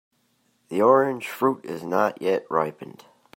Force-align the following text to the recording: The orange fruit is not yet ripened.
The 0.69 0.81
orange 0.81 1.29
fruit 1.29 1.63
is 1.63 1.83
not 1.83 2.23
yet 2.23 2.47
ripened. 2.49 3.05